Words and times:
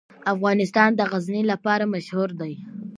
افغانستان 0.33 0.89
د 0.95 1.01
غزني 1.11 1.43
لپاره 1.51 1.83
مشهور 1.95 2.29
دی. 2.41 2.53